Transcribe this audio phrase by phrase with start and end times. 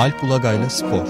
[0.00, 1.06] Alp Ulagay'la Spor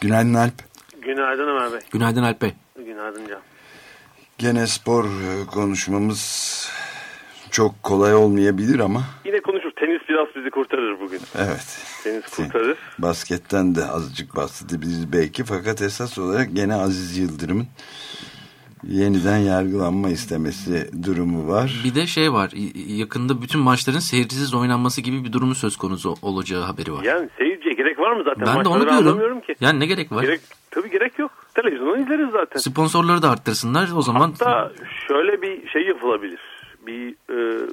[0.00, 0.52] Günaydın Alp.
[1.02, 1.80] Günaydın Ömer Bey.
[1.92, 2.52] Günaydın Alp Bey.
[2.76, 3.40] Günaydın Can.
[4.38, 6.70] Gene spor e, konuşmamız
[7.50, 9.02] çok kolay olmayabilir ama.
[9.24, 9.70] Yine konuşur.
[9.70, 11.20] Tenis biraz bizi kurtarır bugün.
[11.38, 11.78] Evet.
[12.04, 12.78] Tenis kurtarır.
[12.98, 17.66] Basketten de azıcık bahsedebiliriz belki fakat esas olarak gene Aziz Yıldırım'ın
[18.88, 21.80] yeniden yargılanma istemesi durumu var.
[21.84, 22.50] Bir de şey var
[22.98, 27.02] yakında bütün maçların seyircisiz oynanması gibi bir durumu söz konusu olacağı haberi var.
[27.04, 28.46] Yani seyirciye gerek var mı zaten?
[28.46, 28.80] Ben de onu
[29.18, 29.40] diyorum.
[29.40, 29.54] Ki.
[29.60, 30.22] Yani ne gerek var?
[30.22, 31.30] Gerek, tabii gerek yok.
[31.54, 32.58] Televizyondan izleriz zaten.
[32.58, 34.30] Sponsorları da arttırsınlar o zaman.
[34.30, 34.72] Hatta
[35.08, 36.40] şöyle bir şey yapılabilir.
[36.86, 37.66] Bir e,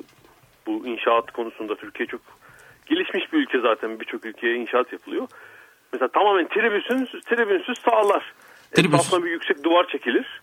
[0.68, 2.22] bu inşaat konusunda Türkiye çok
[2.86, 4.00] gelişmiş bir ülke zaten.
[4.00, 5.28] Birçok ülkeye inşaat yapılıyor.
[5.94, 8.34] Mesela tamamen tribünsüz, tribünsüz sahalar.
[8.72, 9.08] Tribünsüz.
[9.08, 10.42] Etrafına bir yüksek duvar çekilir.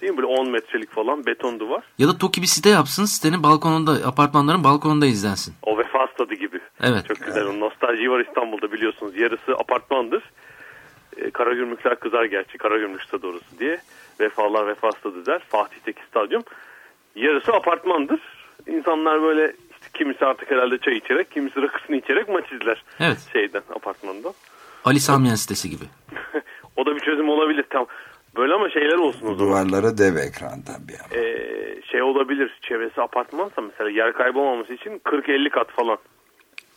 [0.00, 0.16] Değil mi?
[0.16, 1.82] Böyle 10 metrelik falan beton duvar.
[1.98, 3.04] Ya da TOKİ bir site yapsın.
[3.04, 5.54] Sitenin balkonunda, apartmanların balkonunda izlensin.
[5.62, 6.60] O vefa stadı gibi.
[6.82, 7.08] Evet.
[7.08, 7.44] Çok güzel.
[7.46, 9.16] O nostalji var İstanbul'da biliyorsunuz.
[9.16, 10.22] Yarısı apartmandır.
[11.16, 12.58] E, Karagümrükler kızar gerçi.
[12.58, 13.80] Karagümrük stadı orası diye.
[14.20, 15.42] Vefalar vefa stadı der.
[15.48, 16.42] Fatih'teki stadyum.
[17.14, 18.20] Yarısı apartmandır.
[18.66, 22.84] İnsanlar böyle işte kimisi artık herhalde çay içerek, kimisi rakısını içerek maç izler.
[23.00, 23.28] Evet.
[23.32, 24.32] Şeyden, apartmandan.
[24.84, 25.84] Ali Samiyen sitesi gibi.
[26.76, 27.64] o da bir çözüm olabilir.
[27.70, 27.86] Tam
[28.36, 29.38] Böyle ama şeyler olsun o zaman.
[29.38, 31.20] Duvarlara dev ekran tabii.
[31.20, 35.98] Ee, şey olabilir çevresi apartmansa mesela yer kaybolmaması için 40-50 kat falan.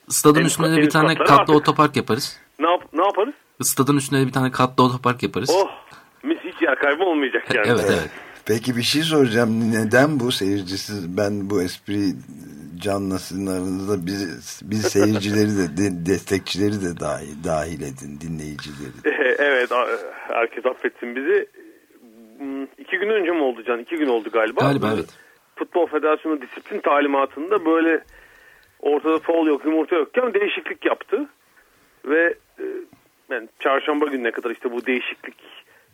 [0.09, 1.55] Stadın üstünde de bir tane katlı artık.
[1.55, 2.39] otopark yaparız.
[2.59, 3.33] Ne, yap ne yaparız?
[3.61, 5.49] Stadın üstünde de bir tane katlı otopark yaparız.
[5.55, 5.69] Oh
[6.23, 7.67] mis hiç yer kaybı olmayacak yani.
[7.67, 8.09] evet evet.
[8.45, 9.71] Peki bir şey soracağım.
[9.71, 11.17] Neden bu seyircisiz?
[11.17, 12.13] Ben bu espri
[12.81, 18.97] Can'la sizin aranızda biz, biz seyircileri de, de destekçileri de dahil, dahil edin dinleyicileri.
[19.39, 19.69] Evet
[20.27, 21.47] herkes affetsin bizi.
[22.37, 23.79] Hmm, iki gün önce mi oldu Can?
[23.79, 24.61] İki gün oldu galiba.
[24.61, 25.09] Galiba evet.
[25.55, 28.03] Futbol Federasyonu disiplin talimatında böyle
[28.79, 31.29] ortada foul yok yumurta yokken değişiklik yaptı.
[32.05, 32.63] Ve e,
[33.29, 35.37] yani çarşamba gününe kadar işte bu değişiklik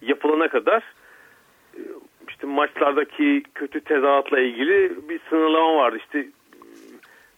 [0.02, 0.84] yapılana kadar
[1.76, 1.82] e,
[2.30, 5.98] işte maçlardaki kötü tezahüratla ilgili bir sınırlama vardı.
[5.98, 6.28] İşte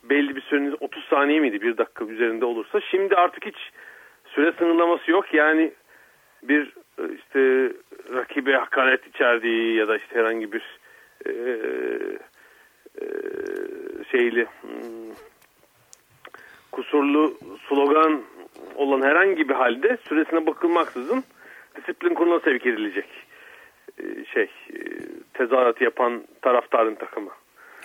[0.09, 2.81] belli bir süreniz 30 saniye miydi bir dakika üzerinde olursa.
[2.91, 3.57] Şimdi artık hiç
[4.25, 5.33] süre sınırlaması yok.
[5.33, 5.71] Yani
[6.43, 7.71] bir e, işte
[8.13, 10.79] rakibe hakaret içerdiği ya da işte herhangi bir
[11.25, 11.31] e,
[13.01, 13.05] e,
[14.11, 15.13] şeyli hmm,
[16.71, 17.37] kusurlu
[17.67, 18.21] slogan
[18.75, 21.23] olan herhangi bir halde süresine bakılmaksızın
[21.75, 23.09] disiplin kuruluna sevk edilecek
[23.97, 24.79] e, şey e,
[25.33, 27.31] tezahürat yapan taraftarın takımı.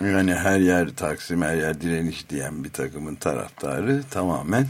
[0.01, 4.65] Yani her yer Taksim, her yer direniş diyen bir takımın taraftarı tamamen.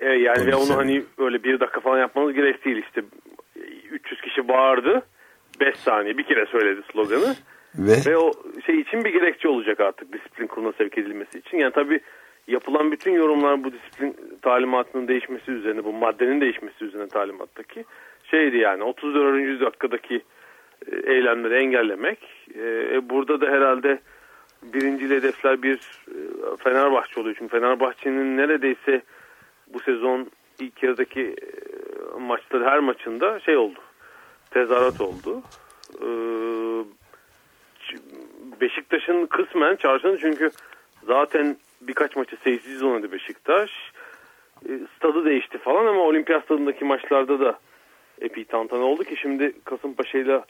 [0.00, 3.02] Ee, yani ve onu hani öyle bir dakika falan yapmanız gerek değil işte.
[3.90, 5.02] 300 kişi bağırdı.
[5.60, 7.34] 5 saniye bir kere söyledi sloganı.
[7.74, 8.10] Ve?
[8.12, 8.32] ve o
[8.66, 11.58] şey için bir gerekçe olacak artık disiplin kuruluna sevk edilmesi için.
[11.58, 12.00] Yani tabii
[12.48, 17.84] yapılan bütün yorumlar bu disiplin talimatının değişmesi üzerine, bu maddenin değişmesi üzerine talimattaki
[18.30, 19.60] şeydi yani 34.
[19.60, 20.22] dakikadaki
[20.92, 22.18] e, eylemleri engellemek.
[22.54, 23.98] Ee, burada da herhalde
[24.62, 25.76] birinci hedefler bir
[26.08, 27.36] e, Fenerbahçe oluyor.
[27.38, 29.02] Çünkü Fenerbahçe'nin neredeyse
[29.66, 33.78] bu sezon ilk yarıdaki e, maçları her maçında şey oldu.
[34.50, 35.42] Tezahürat oldu.
[36.02, 36.08] E,
[38.60, 40.50] Beşiktaş'ın kısmen çarşını çünkü
[41.06, 43.70] zaten birkaç maçı seyirsiz oynadı Beşiktaş.
[44.96, 47.58] Stadı değişti falan ama olimpiyat stadındaki maçlarda da
[48.20, 50.42] epey tantana oldu ki şimdi Kasımpaşa ile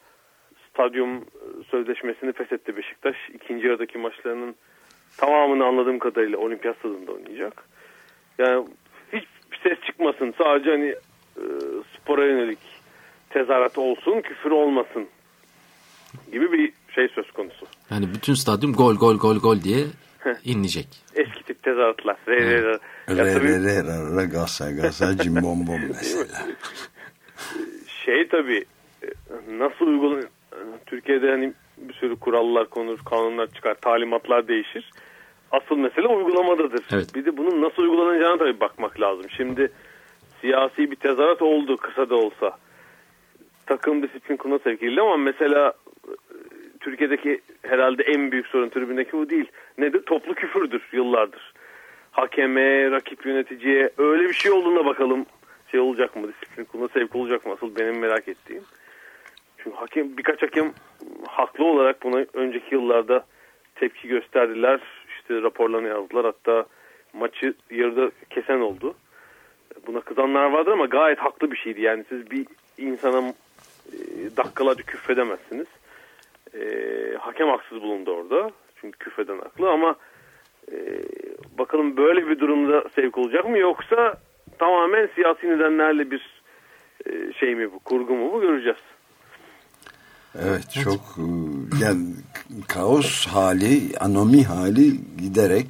[0.75, 3.17] stadyum e, sözleşmesini feshetti Beşiktaş.
[3.35, 4.55] İkinci yarıdaki maçlarının
[5.17, 7.65] tamamını anladığım kadarıyla olimpiyat stadında oynayacak.
[8.39, 8.67] Yani
[9.13, 9.25] hiç
[9.63, 10.35] ses çıkmasın.
[10.39, 10.89] Sadece hani
[11.37, 11.45] e,
[11.97, 12.59] spora yönelik
[13.31, 15.09] tezahürat olsun, küfür olmasın
[16.33, 17.67] gibi bir şey söz konusu.
[17.91, 19.85] Yani bütün stadyum gol gol gol gol diye
[20.45, 20.89] inleyecek.
[21.15, 22.17] Eski tip tezahüratlar.
[22.29, 22.79] Re re re.
[23.09, 26.47] Re re re re gasa gasa cimbombom mesela.
[28.05, 28.65] Şey tabii
[29.03, 29.09] e,
[29.59, 30.29] nasıl uygulanıyor
[30.87, 34.91] Türkiye'de hani bir sürü kurallar konur, kanunlar çıkar, talimatlar değişir.
[35.51, 36.85] Asıl mesele uygulamadadır.
[36.93, 37.15] Evet.
[37.15, 39.31] Bir de bunun nasıl uygulanacağına tabii bakmak lazım.
[39.37, 39.73] Şimdi
[40.41, 42.59] siyasi bir tezahürat oldu kısa da olsa.
[43.67, 45.73] Takım disiplin kuruluna sevk edildi ama mesela
[46.81, 49.51] Türkiye'deki herhalde en büyük sorun tribündeki bu değil.
[49.79, 50.03] Nedir?
[50.03, 51.53] Toplu küfürdür yıllardır.
[52.11, 55.27] Hakeme, rakip yöneticiye öyle bir şey olduğunda bakalım
[55.71, 56.29] şey olacak mı?
[56.29, 57.53] Disiplin kuruluna sevk olacak mı?
[57.53, 58.63] Asıl benim merak ettiğim.
[59.63, 60.73] Çünkü hakem birkaç hakem
[61.27, 63.25] haklı olarak buna önceki yıllarda
[63.75, 64.81] tepki gösterdiler.
[65.09, 66.25] İşte raporlarını yazdılar.
[66.25, 66.67] Hatta
[67.13, 68.95] maçı yarıda kesen oldu.
[69.87, 71.81] Buna kızanlar vardı ama gayet haklı bir şeydi.
[71.81, 72.47] Yani siz bir
[72.79, 73.29] insana
[73.93, 73.97] e,
[74.37, 75.67] dakikalarca küfredemezsiniz.
[76.55, 76.65] E,
[77.21, 78.51] hakem haksız bulundu orada.
[78.81, 79.97] Çünkü küfeden haklı ama
[80.73, 80.77] e,
[81.59, 84.15] bakalım böyle bir durumda sevk olacak mı yoksa
[84.59, 86.43] tamamen siyasi nedenlerle bir
[87.07, 88.79] e, şey mi bu kurgu mu bu göreceğiz.
[90.39, 91.25] Evet çok e,
[91.85, 92.01] yani
[92.69, 95.67] kaos hali, anomi hali giderek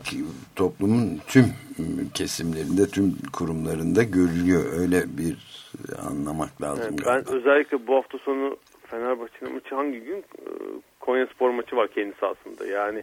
[0.57, 1.45] toplumun tüm
[2.15, 4.63] kesimlerinde, tüm kurumlarında görülüyor.
[4.81, 5.37] Öyle bir
[6.11, 6.85] anlamak lazım.
[6.89, 8.57] Evet, ben özellikle bu hafta sonu
[8.87, 10.19] Fenerbahçe'nin maçı hangi gün?
[10.19, 10.47] E,
[11.01, 12.67] Konya Spor maçı var kendi sahasında.
[12.67, 13.03] Yani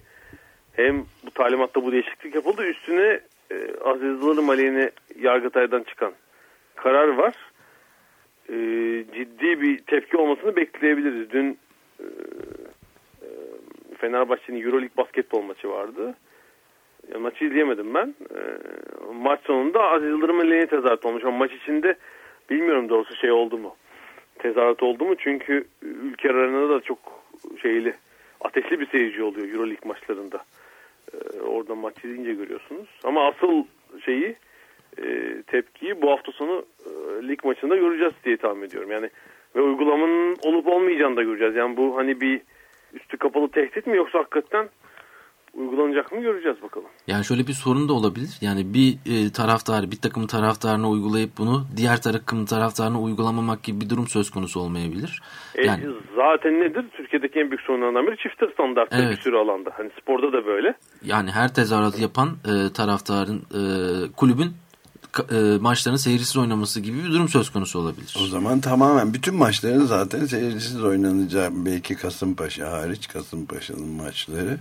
[0.74, 3.20] hem bu talimatta bu değişiklik yapıldı üstüne
[3.52, 6.14] e, Aziz Yıldırım aleyhine Yargıtay'dan çıkan
[6.76, 7.36] karar var.
[8.50, 8.56] E,
[9.16, 11.30] ciddi bir tepki olmasını bekleyebiliriz.
[11.30, 11.58] Dün
[12.00, 12.06] e,
[13.22, 13.28] e,
[13.98, 16.16] Fenerbahçe'nin Euroleague basketbol maçı vardı.
[17.14, 18.16] Ya, maçı izleyemedim ben.
[18.36, 18.40] E,
[19.14, 21.24] maç sonunda Aziz Yıldırım aleyhine tezahürat olmuş.
[21.24, 21.96] Ama maç içinde
[22.50, 23.76] bilmiyorum doğrusu şey oldu mu?
[24.40, 25.16] Tezahürat oldu mu?
[25.18, 27.00] Çünkü ülke arenada da çok
[27.62, 27.94] şeyli
[28.42, 30.44] ateşli bir seyirci oluyor Euroleague maçlarında.
[31.14, 32.88] Ee, orada maç izleyince görüyorsunuz.
[33.04, 33.64] Ama asıl
[34.06, 34.36] şeyi
[35.04, 36.90] e, tepkiyi bu hafta sonu e,
[37.28, 38.92] lig maçında göreceğiz diye tahmin ediyorum.
[38.92, 39.10] Yani
[39.56, 41.56] ve uygulamanın olup olmayacağını da göreceğiz.
[41.56, 42.42] Yani bu hani bir
[42.94, 44.70] üstü kapalı tehdit mi yoksa hakikaten
[45.54, 46.88] uygulanacak mı göreceğiz bakalım.
[47.08, 48.38] Yani şöyle bir sorun da olabilir.
[48.42, 53.90] Yani bir e, taraftar, bir takım taraftarına uygulayıp bunu diğer takım taraftarına uygulamamak gibi bir
[53.90, 55.22] durum söz konusu olmayabilir.
[55.56, 55.84] E, yani,
[56.16, 56.86] zaten nedir?
[56.94, 59.18] Türkiye'deki en büyük sorunlardan biri çift standartları evet.
[59.18, 59.72] bir sürü alanda.
[59.74, 60.74] Hani sporda da böyle.
[61.04, 63.62] Yani her tezahüratı yapan e, taraftarın, e,
[64.18, 64.52] kulübün
[65.32, 68.16] e, maçların seyircisiz oynaması gibi bir durum söz konusu olabilir.
[68.24, 74.58] O zaman tamamen bütün maçların zaten seyircisiz oynanacağı belki Kasımpaşa hariç Kasımpaşa'nın maçları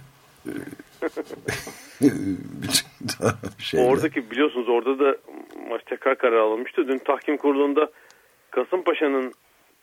[3.79, 5.17] Oradaki biliyorsunuz orada da
[5.71, 6.89] maç tekrar karar alınmıştı.
[6.89, 7.91] Dün tahkim kurulunda
[8.50, 9.33] Kasımpaşa'nın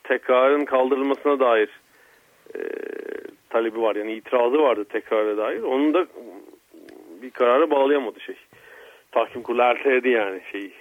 [0.03, 1.69] tekrarın kaldırılmasına dair
[2.55, 2.59] e,
[3.49, 3.95] talebi var.
[3.95, 5.61] Yani itirazı vardı tekrara dair.
[5.61, 6.07] Onun da
[7.21, 8.35] bir kararı bağlayamadı şey.
[9.15, 10.73] Tahkim kurulu erteledi yani şeyi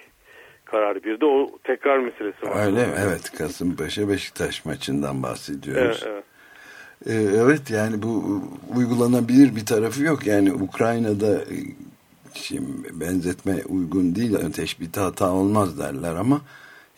[0.65, 1.03] kararı.
[1.03, 2.65] Bir de o tekrar meselesi var.
[2.65, 2.93] Öyle mi?
[2.99, 3.31] Evet.
[3.37, 6.03] Kasımpaşa Beşiktaş maçından bahsediyoruz.
[6.05, 6.23] Evet, evet.
[7.07, 8.41] Ee, evet yani bu
[8.75, 10.27] uygulanabilir bir tarafı yok.
[10.27, 11.57] Yani Ukrayna'da e,
[12.33, 14.31] şimdi benzetme uygun değil.
[14.31, 16.41] Yani teşbihte hata olmaz derler ama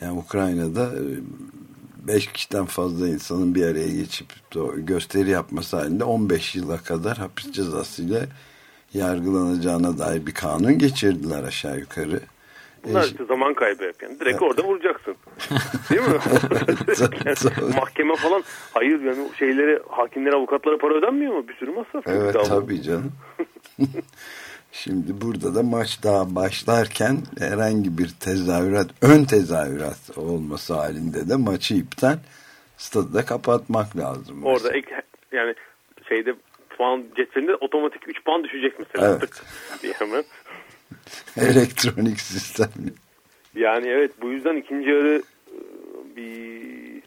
[0.01, 1.03] yani Ukrayna'da e,
[2.07, 4.27] beş kişiden fazla insanın bir araya geçip
[4.77, 8.25] gösteri yapması halinde 15 yıla kadar hapis cezasıyla
[8.93, 12.19] yargılanacağına dair bir kanun geçirdiler aşağı yukarı.
[12.83, 14.19] Bunlar işte zaman kaybı hep yani.
[14.19, 15.15] Direkt orada vuracaksın.
[15.89, 16.19] Değil mi?
[17.25, 18.43] yani mahkeme falan.
[18.73, 21.47] Hayır yani şeyleri hakimlere avukatlara para ödenmiyor mu?
[21.47, 22.07] Bir sürü masraf.
[22.07, 23.11] Evet tabii canım.
[24.71, 31.73] Şimdi burada da maç daha başlarken herhangi bir tezahürat, ön tezahürat olması halinde de maçı
[31.73, 32.17] iptal
[32.77, 34.45] stadı da kapatmak lazım.
[34.45, 34.95] Orada ek,
[35.31, 35.55] yani
[36.09, 36.35] şeyde
[36.77, 39.09] puan cetvelinde otomatik 3 puan düşecek mesela.
[39.09, 39.21] Evet.
[39.21, 39.43] Tık
[39.83, 40.23] diye hemen.
[41.37, 42.69] Elektronik sistem.
[43.55, 45.57] Yani evet bu yüzden ikinci yarı e,
[46.15, 47.01] bir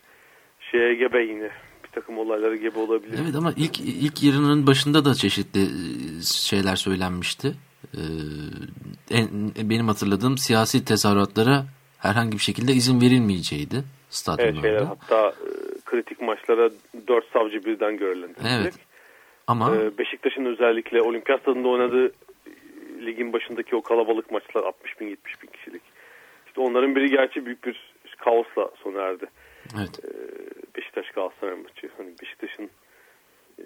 [0.70, 1.50] şeye gebe yine
[1.84, 3.18] bir takım olaylara gebe olabilir.
[3.22, 7.54] Evet ama ilk ilk yarının başında da çeşitli e, şeyler söylenmişti.
[7.94, 8.00] Ee,
[9.10, 9.28] en,
[9.70, 11.64] benim hatırladığım siyasi tezahüratlara
[11.98, 14.68] herhangi bir şekilde izin verilmeyeceğiydi stadyumlarda.
[14.68, 15.50] Evet şeyler, hatta e,
[15.84, 16.70] kritik maçlara
[17.08, 18.60] dört savcı birden görevlendirilecek.
[18.60, 18.74] Evet.
[19.50, 22.12] Ama ee, Beşiktaş'ın özellikle olimpiyat stadında oynadığı
[23.00, 25.82] ligin başındaki o kalabalık maçlar 60 bin 70 bin kişilik.
[26.46, 29.26] İşte onların biri gerçi büyük bir kaosla sona erdi.
[29.78, 30.00] Evet.
[30.04, 31.90] Ee, Beşiktaş Galatasaray maçı.
[31.96, 32.70] Hani Beşiktaş'ın
[33.58, 33.64] e,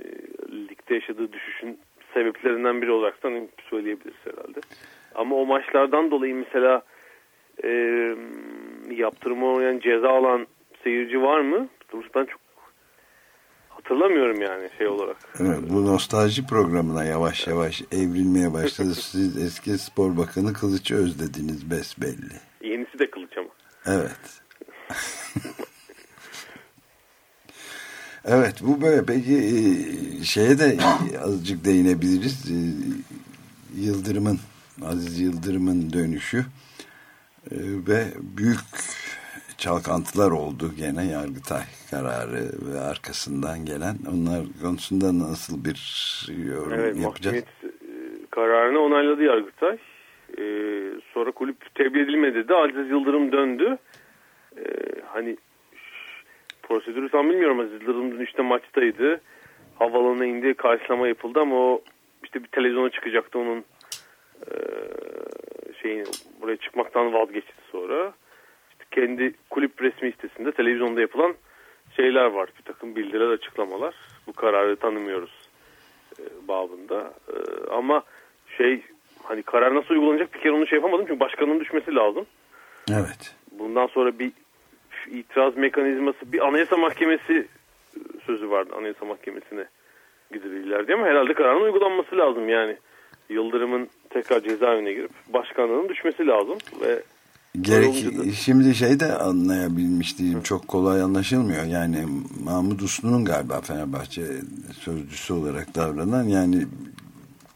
[0.68, 1.78] ligde yaşadığı düşüşün
[2.14, 4.60] sebeplerinden biri olarak hani söyleyebiliriz herhalde.
[5.14, 6.82] Ama o maçlardan dolayı mesela
[7.64, 7.68] e,
[8.90, 10.46] yaptırma oynayan ceza alan
[10.84, 11.68] seyirci var mı?
[11.92, 12.43] Doğrusu ben çok
[13.84, 15.16] hatırlamıyorum yani şey olarak.
[15.40, 18.94] Evet, bu nostalji programına yavaş yavaş evrilmeye başladı.
[19.00, 22.34] Siz eski spor bakanı Kılıç'ı özlediniz besbelli.
[22.62, 23.48] Yenisi de Kılıç ama.
[23.86, 24.42] Evet.
[28.24, 30.78] evet bu böyle peki e, şeye de
[31.22, 32.50] azıcık değinebiliriz.
[32.50, 32.56] E,
[33.80, 34.38] Yıldırım'ın
[34.84, 36.38] Aziz Yıldırım'ın dönüşü
[37.50, 37.56] e,
[37.88, 38.04] ve
[38.36, 38.58] büyük
[39.64, 43.96] çalkantılar oldu gene Yargıtay kararı ve arkasından gelen.
[44.12, 45.78] Onlar konusunda nasıl bir
[46.50, 47.36] yorum evet, yapacağız?
[47.36, 47.70] Evet,
[48.30, 49.78] kararını onayladı Yargıtay.
[50.38, 50.42] Ee,
[51.14, 53.78] sonra kulüp tebliğ edilmedi de Aziz Yıldırım döndü.
[54.56, 54.62] Ee,
[55.06, 55.36] hani
[56.62, 57.60] prosedürü tam bilmiyorum.
[57.60, 59.20] Aziz Yıldırım dün işte maçtaydı.
[59.78, 61.82] Havalanına indi, karşılama yapıldı ama o
[62.24, 63.64] işte bir televizyona çıkacaktı onun
[64.46, 64.54] e,
[65.82, 66.06] şeyin
[66.40, 68.14] buraya çıkmaktan vazgeçti sonra
[68.94, 71.34] kendi kulüp resmi sitesinde televizyonda yapılan
[71.96, 72.48] şeyler var.
[72.58, 73.94] Bir takım bildiriler açıklamalar.
[74.26, 75.48] Bu kararı tanımıyoruz
[76.18, 77.14] e, babında.
[77.28, 77.36] E,
[77.70, 78.02] ama
[78.56, 78.82] şey
[79.22, 81.06] hani karar nasıl uygulanacak bir kere onu şey yapamadım.
[81.06, 82.26] Çünkü başkanın düşmesi lazım.
[82.90, 83.34] Evet.
[83.52, 84.32] Bundan sonra bir
[85.10, 87.46] itiraz mekanizması bir anayasa mahkemesi
[88.26, 88.74] sözü vardı.
[88.78, 89.64] Anayasa mahkemesine
[90.32, 92.76] gidebilirler diye ama herhalde kararın uygulanması lazım yani.
[93.28, 97.02] Yıldırım'ın tekrar cezaevine girip başkanlığının düşmesi lazım ve
[97.60, 100.42] Gerek şimdi şey de anlayabilmiş değilim.
[100.42, 101.64] Çok kolay anlaşılmıyor.
[101.64, 101.98] Yani
[102.44, 104.22] Mahmut Uslu'nun galiba Fenerbahçe
[104.72, 106.66] sözcüsü olarak davranan yani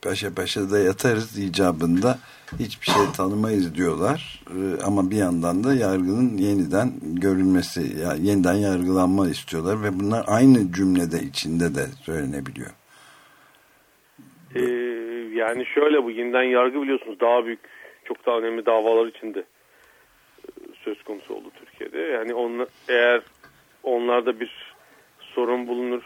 [0.02, 2.18] paşa paşa da yatarız icabında
[2.58, 4.44] hiçbir şey tanımayız diyorlar.
[4.50, 10.72] Ee, ama bir yandan da yargının yeniden görülmesi, yani yeniden yargılanma istiyorlar ve bunlar aynı
[10.72, 12.70] cümlede içinde de söylenebiliyor.
[14.54, 14.60] Ee,
[15.34, 17.60] yani şöyle bu yeniden yargı biliyorsunuz daha büyük,
[18.04, 19.44] çok daha önemli davalar içinde
[20.88, 21.98] söz konusu oldu Türkiye'de.
[21.98, 23.20] Yani onla, eğer
[23.82, 24.74] onlarda bir
[25.20, 26.02] sorun bulunur,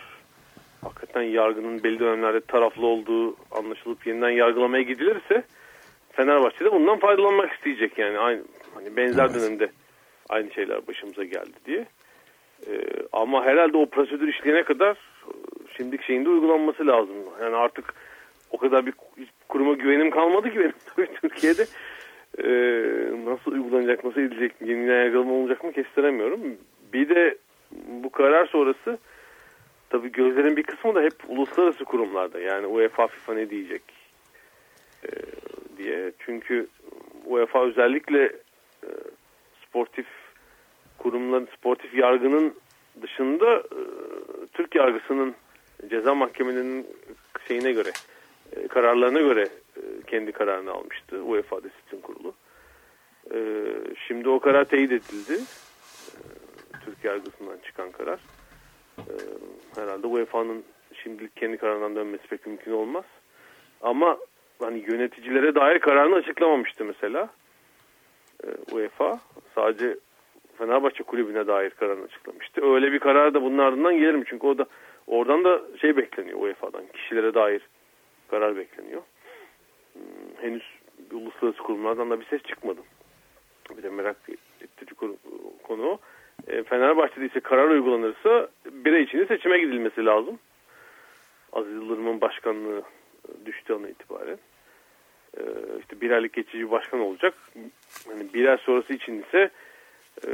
[0.85, 5.45] hakikaten yargının belli dönemlerde taraflı olduğu anlaşılıp yeniden yargılamaya gidilirse
[6.13, 8.43] Fenerbahçe de bundan faydalanmak isteyecek yani aynı
[8.75, 9.35] hani benzer evet.
[9.35, 9.71] dönemde
[10.29, 11.87] aynı şeyler başımıza geldi diye.
[12.67, 14.97] Ee, ama herhalde o prosedür işleyene kadar
[15.77, 17.17] şimdiki şeyin de uygulanması lazım.
[17.43, 17.95] Yani artık
[18.51, 18.93] o kadar bir
[19.49, 21.67] kuruma güvenim kalmadı ki benim Türkiye'de.
[22.39, 22.85] Ee,
[23.25, 26.41] nasıl uygulanacak, nasıl edilecek, yeniden yargılama olacak mı kestiremiyorum.
[26.93, 27.37] Bir de
[27.87, 28.99] bu karar sonrası
[29.91, 32.41] tabii gözlerin bir kısmı da hep uluslararası kurumlarda.
[32.41, 33.83] Yani UEFA, FIFA ne diyecek
[35.05, 35.11] e,
[35.79, 36.13] diye.
[36.19, 36.67] Çünkü
[37.27, 38.25] UEFA özellikle
[38.85, 38.89] e,
[39.67, 40.07] sportif
[40.99, 42.55] kurumların, sportif yargının
[43.03, 43.81] dışında e,
[44.53, 45.35] Türk yargısının
[45.91, 46.87] ceza mahkemelerinin
[47.49, 47.91] şeyine göre,
[48.57, 49.62] e, kararlarına göre e,
[50.07, 52.35] kendi kararını almıştı UEFA Disiplin Kurulu.
[53.35, 53.39] E,
[54.09, 55.33] şimdi o karar teyit edildi.
[55.33, 56.23] E,
[56.85, 58.21] Türk yargısından çıkan karar.
[58.99, 59.15] E,
[59.77, 60.65] herhalde UEFA'nın
[61.03, 63.05] şimdilik kendi kararından dönmesi pek mümkün olmaz.
[63.83, 64.19] Ama
[64.59, 67.29] hani yöneticilere dair kararını açıklamamıştı mesela
[68.45, 69.21] e, UEFA.
[69.55, 69.97] Sadece
[70.59, 72.75] Fenerbahçe kulübüne dair kararını açıklamıştı.
[72.75, 74.25] Öyle bir karar da bunun ardından gelir mi?
[74.27, 74.67] Çünkü o da
[75.07, 76.87] oradan da şey bekleniyor UEFA'dan.
[76.93, 77.63] Kişilere dair
[78.31, 79.03] karar bekleniyor.
[80.43, 80.63] Henüz
[81.13, 82.81] uluslararası kurumlardan da bir ses çıkmadı.
[83.77, 84.17] Bir de merak
[84.61, 84.95] ettiği
[85.63, 85.99] konu o.
[86.49, 90.39] E, Fenerbahçe'de ise karar uygulanırsa bir ay içinde seçime gidilmesi lazım.
[91.53, 92.83] Aziz Yıldırım'ın başkanlığı
[93.47, 94.39] düştü ana itibaren.
[95.37, 95.43] E,
[95.81, 97.35] işte bir aylık geçici başkan olacak.
[98.11, 99.51] Yani bir ay sonrası için ise
[100.27, 100.31] e,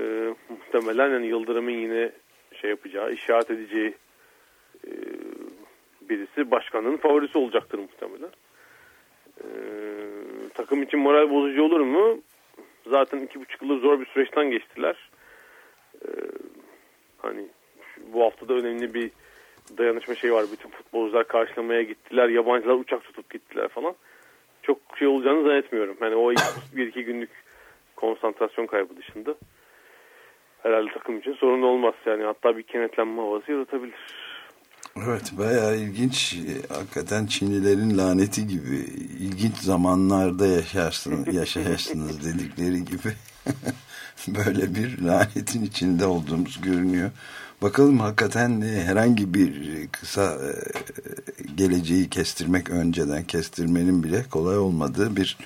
[0.48, 2.12] muhtemelen yani Yıldırım'ın yine
[2.52, 3.94] şey yapacağı, işaret edeceği
[4.86, 4.90] e,
[6.00, 8.30] birisi başkanlığın favorisi olacaktır muhtemelen.
[9.40, 9.48] E,
[10.58, 12.20] takım için moral bozucu olur mu?
[12.86, 15.10] Zaten iki buçuk yıldır zor bir süreçten geçtiler.
[16.02, 16.08] E,
[17.18, 17.46] hani
[18.12, 19.10] bu haftada önemli bir
[19.78, 20.44] dayanışma şey var.
[20.52, 22.28] Bütün futbolcular karşılamaya gittiler.
[22.28, 23.94] Yabancılar uçak tutup gittiler falan.
[24.62, 25.96] Çok şey olacağını zannetmiyorum.
[26.00, 26.32] Hani o
[26.76, 27.30] bir iki günlük
[27.96, 29.34] konsantrasyon kaybı dışında
[30.62, 31.94] herhalde takım için sorun olmaz.
[32.06, 34.27] Yani hatta bir kenetlenme havası yaratabilir.
[35.06, 36.38] Evet bayağı ilginç.
[36.68, 38.76] Hakikaten Çinlilerin laneti gibi
[39.20, 43.12] ilginç zamanlarda yaşarsın, yaşayarsınız dedikleri gibi
[44.28, 47.10] böyle bir lanetin içinde olduğumuz görünüyor.
[47.62, 49.52] Bakalım hakikaten herhangi bir
[49.92, 50.52] kısa e,
[51.54, 55.36] geleceği kestirmek önceden kestirmenin bile kolay olmadığı bir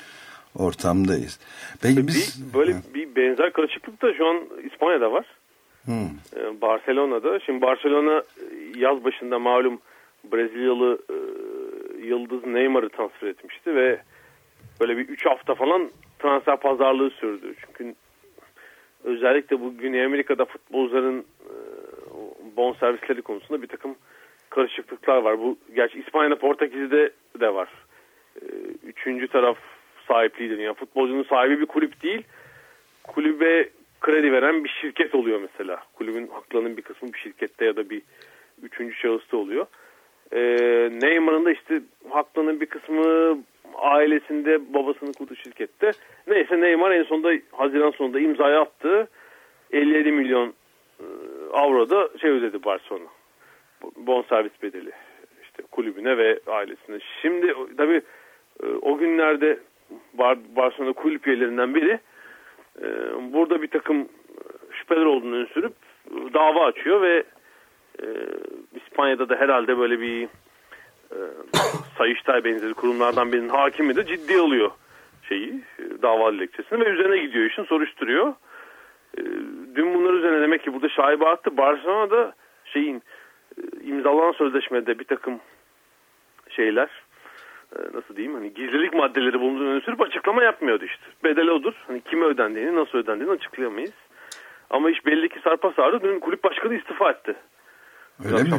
[0.59, 1.40] ortamdayız.
[1.82, 4.37] Peki biz bir, böyle bir benzer karışıklık da şu an
[4.73, 5.26] İspanya'da var.
[5.85, 6.61] Hmm.
[6.61, 7.41] Barcelona'da.
[7.41, 9.81] Şimdi Barcelona e, yaz başında malum
[10.33, 11.17] Brezilyalı e,
[12.07, 14.01] yıldız Neymar'ı transfer etmişti ve
[14.81, 17.55] böyle bir 3 hafta falan transfer pazarlığı sürdü.
[17.67, 17.95] Çünkü
[19.05, 21.55] özellikle bu Güney Amerika'da futbolcuların e,
[22.57, 23.95] bon servisleri konusunda bir takım
[24.51, 25.39] karışıklıklar var.
[25.39, 27.69] Bu gerçi İspanya'da Portekiz'de de var.
[28.87, 29.59] Üçüncü taraf
[30.09, 30.67] sahipliği deniyor.
[30.67, 32.23] Yani futbolcunun sahibi bir kulüp değil.
[33.05, 33.69] Kulübe
[34.02, 35.82] kredi veren bir şirket oluyor mesela.
[35.94, 38.02] Kulübün haklarının bir kısmı bir şirkette ya da bir
[38.62, 39.66] üçüncü şahısta oluyor.
[40.32, 40.40] Ee,
[41.02, 41.80] Neymar'ın da işte
[42.11, 43.38] haklarının bir kısmı
[43.75, 45.90] ailesinde babasının kurduğu şirkette.
[46.26, 49.09] Neyse Neymar en sonunda Haziran sonunda imzayı attı.
[49.73, 50.54] 57 milyon
[51.00, 51.04] e,
[51.52, 53.09] avro şey ödedi Barcelona.
[53.97, 54.90] Bon servis bedeli
[55.42, 56.99] işte kulübüne ve ailesine.
[57.23, 58.02] Şimdi tabii
[58.62, 59.59] e, o günlerde
[60.14, 62.00] Bar Barcelona kulüp üyelerinden biri
[62.81, 62.87] e,
[63.33, 64.09] burada bir takım
[64.73, 65.73] şüpheler olduğunu ön sürüp
[66.35, 67.25] dava açıyor ve
[68.02, 68.07] e,
[68.75, 70.25] İspanya'da da herhalde böyle bir
[71.11, 71.19] e,
[71.99, 74.71] Sayıştay benzeri kurumlardan birinin hakimi de ciddi alıyor
[75.29, 78.35] şeyi e, dava dilekçesini ve üzerine gidiyor işin soruşturuyor.
[79.19, 79.23] E,
[79.75, 81.57] dün bunlar üzerine demek ki burada şaibe attı.
[81.57, 83.02] Barcelona'da şeyin
[83.59, 85.41] e, imzalanan sözleşmede bir takım
[86.49, 87.01] şeyler e,
[87.95, 91.05] nasıl diyeyim hani gizlilik maddeleri bulunduğunu sürüp açıklama yapmıyordu işte.
[91.25, 91.75] Bedel odur.
[91.87, 93.93] Hani kime ödendiğini nasıl ödendiğini açıklayamayız.
[94.71, 96.00] Ama iş belli ki sarpa sardı.
[96.02, 97.35] Dün kulüp başkanı istifa etti.
[98.25, 98.50] Öyle mi?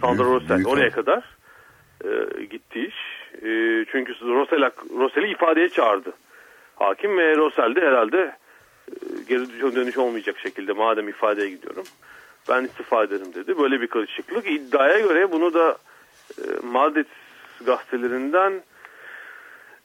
[0.00, 1.24] Sandro Rosel oraya kadar
[2.04, 2.94] e, gitti iş.
[3.42, 6.12] E, çünkü Rosel, Rosel'i ifadeye çağırdı.
[6.76, 8.36] Hakim ve Rosel de herhalde
[8.88, 8.94] e,
[9.28, 11.84] geri dönüş olmayacak şekilde madem ifadeye gidiyorum
[12.48, 13.58] ben istifa ederim dedi.
[13.58, 14.50] Böyle bir karışıklık.
[14.50, 15.78] İddiaya göre bunu da
[16.38, 17.06] e, Madrid
[17.66, 18.52] gazetelerinden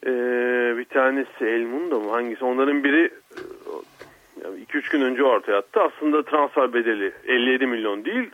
[0.05, 0.12] e,
[0.77, 3.12] bir tanesi El Mundo mu hangisi onların biri
[4.41, 5.82] 2-3 e, gün önce ortaya attı.
[5.82, 8.32] Aslında transfer bedeli 57 milyon değil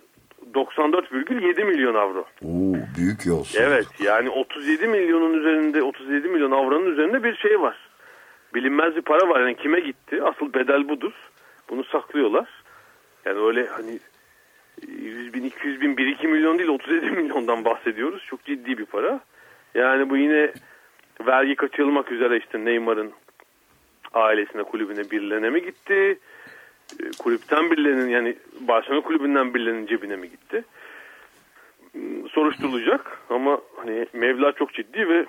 [0.54, 2.20] 94,7 milyon avro.
[2.20, 3.64] Oo, büyük yolsuzluk.
[3.68, 7.78] Evet yani 37 milyonun üzerinde 37 milyon avronun üzerinde bir şey var.
[8.54, 9.42] Bilinmez bir para var.
[9.42, 10.24] Yani kime gitti?
[10.24, 11.14] Asıl bedel budur.
[11.70, 12.50] Bunu saklıyorlar.
[13.26, 14.00] Yani öyle hani
[14.88, 18.24] 100 bin, 200 bin, 1-2 milyon değil 37 milyondan bahsediyoruz.
[18.26, 19.20] Çok ciddi bir para.
[19.76, 20.52] Yani bu yine
[21.28, 23.12] vergi kaçırılmak üzere işte Neymar'ın
[24.14, 26.20] ailesine, kulübüne birilerine mi gitti?
[27.00, 30.64] E, kulüpten birilerinin yani Barcelona kulübünden birilerinin cebine mi gitti?
[31.92, 35.26] Hmm, soruşturulacak ama hani mevla çok ciddi ve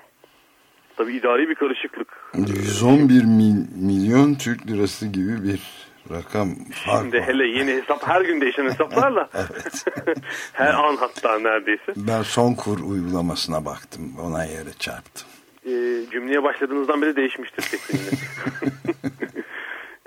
[0.97, 2.09] tabii idari bir karışıklık.
[2.35, 6.49] 111 mil, milyon Türk lirası gibi bir rakam
[6.85, 7.27] Şimdi var.
[7.27, 9.29] hele yeni hesap her gün değişen hesaplarla
[10.53, 11.93] her an hatta neredeyse.
[11.97, 15.29] Ben son kur uygulamasına baktım ona yere çarptım.
[15.67, 15.71] E,
[16.11, 18.17] cümleye başladığınızdan beri değişmiştir kesinlikle.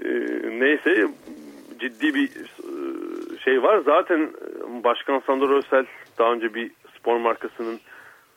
[0.06, 0.10] e,
[0.60, 1.08] neyse
[1.80, 3.82] ciddi bir e, şey var.
[3.86, 5.86] Zaten e, Başkan Sandro Rosel
[6.18, 7.80] daha önce bir spor markasının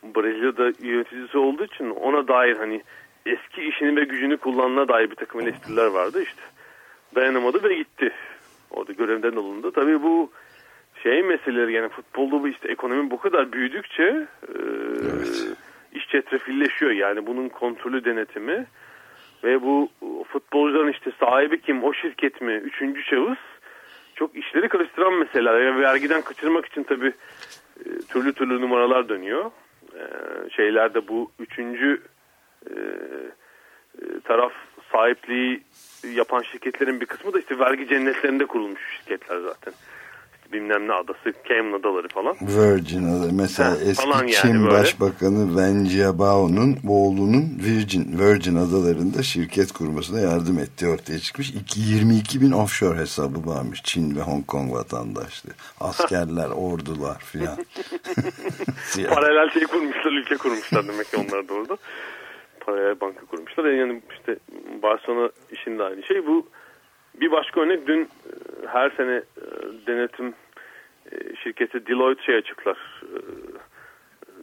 [0.02, 2.82] Brezilya'da yöneticisi olduğu için ona dair hani
[3.26, 6.42] eski işini ve gücünü kullanına dair bir takım eleştiriler vardı işte
[7.14, 8.12] dayanamadı ve gitti.
[8.70, 9.72] Orada görevden alındı.
[9.72, 10.30] Tabii bu
[11.02, 14.26] şey meseleleri yani futbolda bu işte ekonomi bu kadar büyüdükçe e,
[15.02, 15.56] evet.
[15.92, 16.90] iş çetrefilleşiyor.
[16.90, 18.66] Yani bunun kontrolü denetimi
[19.44, 19.88] ve bu
[20.28, 23.38] futbolcuların işte sahibi kim o şirket mi üçüncü şahıs
[24.14, 25.60] çok işleri karıştıran meseleler.
[25.60, 27.12] Yani vergiden kaçırmak için tabii
[27.80, 29.50] e, türlü türlü numaralar dönüyor.
[29.94, 30.02] E,
[30.50, 32.02] şeylerde bu üçüncü
[32.70, 34.52] e, e taraf
[34.98, 35.62] sahipliği
[36.14, 39.72] yapan şirketlerin bir kısmı da işte vergi cennetlerinde kurulmuş şirketler zaten.
[40.36, 42.36] İşte bilmem ne adası, Cayman adaları falan.
[42.40, 43.32] Virgin adaları.
[43.32, 44.70] Mesela ha, eski yani Çin böyle.
[44.70, 51.52] Başbakanı Wen Jiabao'nun oğlunun Virgin, Virgin adalarında şirket kurmasına yardım ettiği ortaya çıkmış.
[51.76, 55.52] 22 bin offshore hesabı varmış Çin ve Hong Kong vatandaşlığı.
[55.80, 57.56] Askerler, ordular filan.
[59.14, 61.76] Paralel şey kurmuşlar, ülke kurmuşlar demek ki onlar da orada
[62.68, 63.64] paralel banka kurmuşlar.
[63.64, 64.36] Yani işte
[64.82, 66.26] Barcelona işinde aynı şey.
[66.26, 66.46] Bu
[67.14, 68.08] bir başka örnek dün e,
[68.66, 69.22] her sene e,
[69.86, 70.34] denetim
[71.12, 72.78] e, şirketi Deloitte şey açıklar.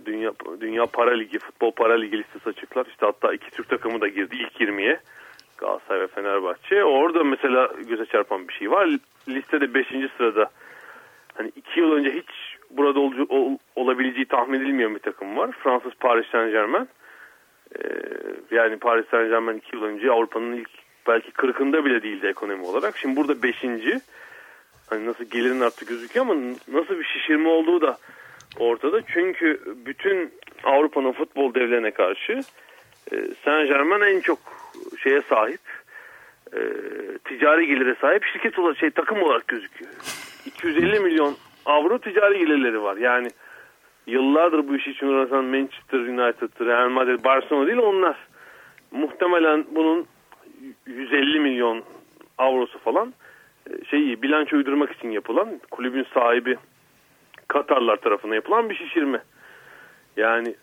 [0.06, 2.86] Dünya Dünya Para Ligi, Futbol Para Ligi listesi açıklar.
[2.86, 5.00] İşte hatta iki Türk takımı da girdi ilk 20'ye.
[5.58, 6.84] Galatasaray ve Fenerbahçe.
[6.84, 8.90] Orada mesela göze çarpan bir şey var.
[9.30, 9.88] Listede 5.
[10.18, 10.50] sırada
[11.34, 15.52] hani 2 yıl önce hiç burada ol, ol, olabileceği tahmin edilmeyen bir takım var.
[15.64, 16.88] Fransız Paris Saint Germain.
[17.76, 20.70] Ee, yani Paris Saint Germain iki yıl önce Avrupa'nın ilk
[21.08, 22.98] belki kırkında bile değildi ekonomi olarak.
[22.98, 24.00] Şimdi burada beşinci.
[24.90, 27.98] Hani nasıl gelirin arttı gözüküyor ama nasıl bir şişirme olduğu da
[28.60, 29.02] ortada.
[29.14, 30.32] Çünkü bütün
[30.64, 32.42] Avrupa'nın futbol devlerine karşı
[33.12, 34.40] e, Saint Germain en çok
[35.04, 35.62] şeye sahip
[36.54, 36.60] e,
[37.26, 39.92] ticari gelire sahip şirket olarak şey takım olarak gözüküyor.
[40.46, 41.36] 250 milyon
[41.66, 42.98] avro ticari gelirleri var.
[42.98, 43.30] Yani
[44.08, 48.18] yıllardır bu iş için uğraşan Manchester United, Real Madrid, Barcelona değil onlar.
[48.91, 50.06] Muhtemelen bunun
[50.86, 51.84] 150 milyon
[52.38, 53.13] avrosu falan
[53.70, 56.58] e, şeyi bilanço uydurmak için yapılan kulübün sahibi
[57.48, 59.22] Katarlar tarafından yapılan bir şişirme.
[60.18, 60.56] Yani e,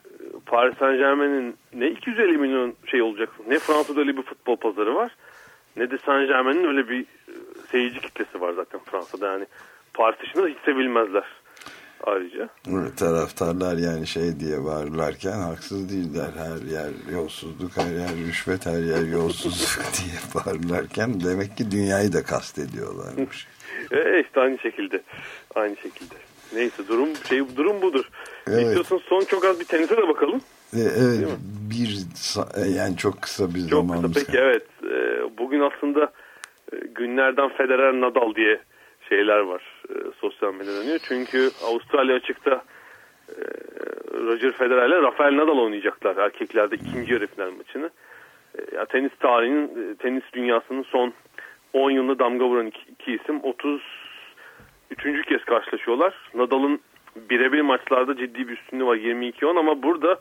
[0.47, 5.17] Paris Saint Germain'in ne 250 milyon şey olacak ne Fransa'da öyle bir futbol pazarı var
[5.77, 7.07] ne de Saint Germain'in öyle bir e,
[7.69, 9.47] seyirci kitlesi var zaten Fransa'da yani
[9.95, 11.25] Paris dışında hiç sevilmezler
[12.03, 12.49] ayrıca.
[12.71, 16.31] Evet, taraftarlar yani şey diye bağırırlarken haksız değiller.
[16.37, 22.23] Her yer yolsuzluk, her yer rüşvet, her yer yolsuzluk diye bağırırlarken demek ki dünyayı da
[22.23, 23.47] kastediyorlarmış.
[23.91, 25.03] e, işte aynı şekilde.
[25.55, 26.15] Aynı şekilde.
[26.55, 28.05] Neyse durum şey durum budur.
[28.49, 28.67] Evet.
[28.67, 30.41] İstiyorsan son çok az bir tenise de bakalım.
[30.77, 31.29] E, evet
[31.71, 32.07] bir
[32.57, 34.03] e, yani çok kısa bir çok zamanımız.
[34.03, 34.67] Çok kısa peki evet.
[34.85, 36.13] E, bugün aslında
[36.95, 38.61] günlerden Federer Nadal diye
[39.09, 39.82] şeyler var
[40.21, 40.99] sosyal medyada dönüyor.
[41.09, 42.63] Çünkü Avustralya açıkta
[43.29, 43.41] e,
[44.15, 47.91] Roger Federer ile Rafael Nadal oynayacaklar erkeklerde ikinci yarı final maçını.
[48.59, 51.13] E, ya tenis tarihinin, e, tenis dünyasının son
[51.73, 55.27] 10 yılında damga vuran iki, iki isim 33.
[55.27, 56.15] kez karşılaşıyorlar.
[56.35, 56.81] Nadal'ın
[57.17, 60.19] birebir maçlarda ciddi bir üstünlüğü var 22-10 ama burada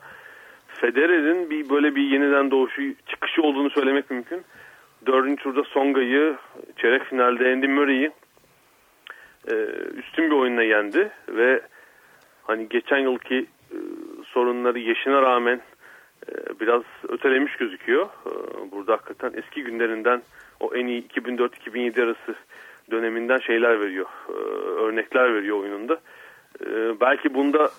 [0.68, 4.42] Federer'in bir böyle bir yeniden doğuşu çıkışı olduğunu söylemek mümkün.
[5.06, 6.36] Dördüncü turda Songa'yı,
[6.76, 8.10] çeyrek finalde Andy Murray'i
[9.50, 9.54] e,
[9.96, 11.60] üstün bir oyunla yendi ve
[12.42, 13.76] hani geçen yılki e,
[14.26, 15.60] sorunları yaşına rağmen
[16.28, 18.06] e, biraz ötelemiş gözüküyor.
[18.06, 18.32] E,
[18.70, 20.22] burada hakikaten eski günlerinden
[20.60, 22.34] o en iyi 2004-2007 arası
[22.90, 24.06] döneminden şeyler veriyor.
[24.28, 24.32] E,
[24.82, 26.00] örnekler veriyor oyununda.
[26.66, 27.70] E, belki bunda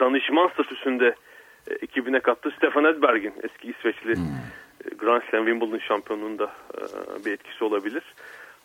[0.00, 1.14] danışman statüsünde
[1.82, 4.98] ekibine kattığı Stefan Edberg'in eski İsveçli hmm.
[4.98, 6.50] Grand Slam Wimbledon şampiyonluğunda
[7.24, 8.02] bir etkisi olabilir.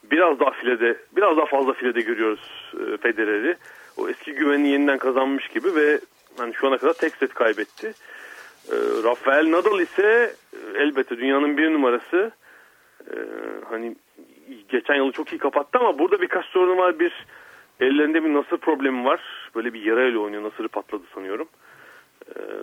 [0.03, 3.55] Biraz daha filede, biraz daha fazla filede görüyoruz e, Federer'i.
[3.97, 5.99] O eski güvenini yeniden kazanmış gibi ve
[6.37, 7.87] hani şu ana kadar tek set kaybetti.
[8.71, 12.31] E, Rafael Nadal ise e, elbette dünyanın bir numarası.
[13.69, 13.95] Hani
[14.69, 16.99] geçen yılı çok iyi kapattı ama burada birkaç sorunu var.
[16.99, 17.25] Bir
[17.79, 19.21] ellerinde bir nasır problemi var.
[19.55, 20.43] Böyle bir yara ile oynuyor.
[20.43, 21.47] Nasırı patladı sanıyorum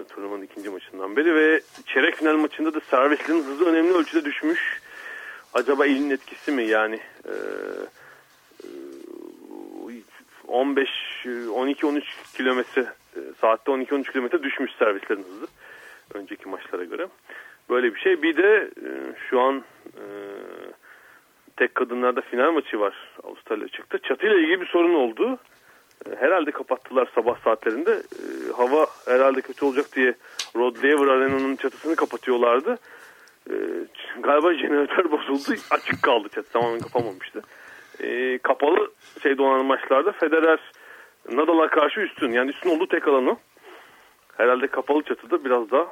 [0.08, 4.80] turnuvanın ikinci maçından beri ve çeyrek final maçında da servislerin hızı önemli ölçüde düşmüş.
[5.54, 7.32] Acaba elin etkisi mi yani e,
[10.48, 10.88] 15
[11.26, 12.02] 12-13
[12.36, 12.80] kilometre
[13.16, 15.46] e, saatte 12-13 kilometre düşmüş servislerin hızı
[16.14, 17.08] önceki maçlara göre.
[17.70, 18.22] Böyle bir şey.
[18.22, 18.90] Bir de e,
[19.30, 20.04] şu an e,
[21.56, 23.98] tek kadınlarda final maçı var Avustralya çıktı.
[24.02, 25.38] Çatıyla ilgili bir sorun oldu.
[26.06, 27.92] E, herhalde kapattılar sabah saatlerinde.
[27.92, 30.14] E, hava herhalde kötü olacak diye
[30.56, 32.78] Rod Laver Arena'nın çatısını kapatıyorlardı.
[33.50, 33.56] E,
[34.22, 35.60] galiba jeneratör bozuldu.
[35.70, 36.52] Açık kaldı çatı.
[36.52, 37.42] Tamamen kapamamıştı.
[38.00, 38.90] E, kapalı
[39.22, 40.58] şey olan maçlarda Federer
[41.32, 42.32] Nadal'a karşı üstün.
[42.32, 43.36] Yani üstün olduğu tek alanı.
[44.36, 45.86] Herhalde kapalı çatıda biraz daha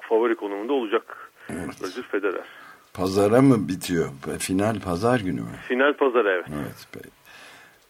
[0.00, 1.82] favori konumunda olacak evet.
[1.82, 2.44] Roger Federer.
[2.94, 4.08] Pazara mı bitiyor?
[4.38, 5.56] Final pazar günü mü?
[5.68, 6.46] Final pazar evet.
[6.48, 6.86] Evet.
[6.92, 7.08] Peki.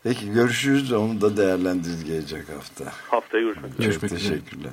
[0.03, 0.93] Peki görüşürüz.
[0.93, 2.85] Onu da değerlendiririz gelecek hafta.
[3.11, 3.85] Haftaya görüşmek üzere.
[3.85, 4.73] Görüşmek teşekkürler.